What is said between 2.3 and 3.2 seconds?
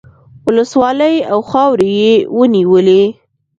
ونیولې.